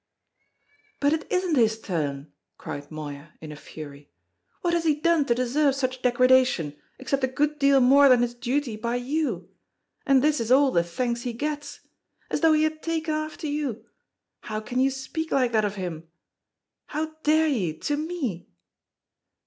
"But 0.99 1.13
it 1.13 1.31
isn't 1.31 1.57
his 1.57 1.79
turn," 1.79 2.33
cried 2.57 2.89
Moya, 2.89 3.33
in 3.39 3.51
a 3.51 3.55
fury; 3.55 4.09
"what 4.61 4.73
has 4.73 4.83
he 4.83 4.95
done 4.99 5.25
to 5.25 5.35
deserve 5.35 5.75
such 5.75 6.01
degradation, 6.01 6.75
except 6.97 7.23
a 7.23 7.27
good 7.27 7.59
deal 7.59 7.79
more 7.79 8.09
than 8.09 8.23
his 8.23 8.33
duty 8.33 8.75
by 8.75 8.95
you? 8.95 9.49
And 10.07 10.23
this 10.23 10.39
is 10.39 10.51
all 10.51 10.71
the 10.71 10.81
thanks 10.83 11.21
he 11.21 11.33
gets! 11.33 11.81
As 12.31 12.41
though 12.41 12.53
he 12.53 12.63
had 12.63 12.81
taken 12.81 13.13
after 13.13 13.45
you! 13.45 13.85
How 14.39 14.59
can 14.59 14.79
you 14.79 14.89
speak 14.89 15.31
like 15.31 15.51
that 15.51 15.65
of 15.65 15.75
him? 15.75 16.07
How 16.87 17.13
dare 17.21 17.49
you 17.49 17.77
to 17.81 17.95
me?" 17.95 18.47